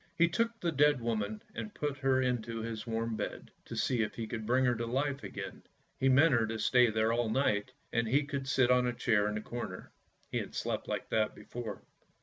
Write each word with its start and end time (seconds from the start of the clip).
He 0.17 0.27
took 0.27 0.59
the 0.59 0.71
dead 0.71 0.99
woman 0.99 1.43
and 1.53 1.75
put 1.75 1.95
her 1.99 2.19
into 2.23 2.57
his 2.61 2.87
warm 2.87 3.15
bed, 3.15 3.51
to 3.65 3.75
see 3.75 4.01
if 4.01 4.15
he 4.15 4.25
could 4.25 4.47
bring 4.47 4.65
her 4.65 4.73
to 4.73 4.87
life 4.87 5.23
again. 5.23 5.61
He 5.99 6.09
meant 6.09 6.33
her 6.33 6.47
to 6.47 6.57
stay 6.57 6.89
there 6.89 7.13
all 7.13 7.29
night, 7.29 7.71
and 7.93 8.07
he 8.07 8.27
would 8.33 8.47
sit 8.47 8.71
on 8.71 8.87
a 8.87 8.93
chair 8.93 9.27
in 9.27 9.35
the 9.35 9.41
corner; 9.41 9.91
he 10.31 10.39
had 10.39 10.55
slept 10.55 10.87
like 10.87 11.09
that 11.09 11.35
before. 11.35 11.83